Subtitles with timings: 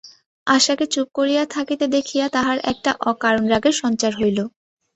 [0.47, 4.39] আশাকে চুপ করিয়া থাকিতে দেখিয়া তাহার একটা অকারণ রাগের সঞ্চার হইল।